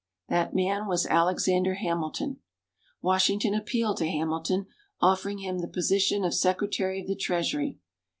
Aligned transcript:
That 0.29 0.55
man 0.55 0.87
was 0.87 1.05
Alexander 1.05 1.75
Hamilton. 1.75 2.39
Washington 3.03 3.53
appealed 3.53 3.97
to 3.97 4.09
Hamilton, 4.09 4.65
offering 4.99 5.37
him 5.37 5.59
the 5.59 5.67
position 5.67 6.23
of 6.23 6.33
Secretary 6.33 6.99
of 6.99 7.05
the 7.05 7.15
Treasury. 7.15 7.77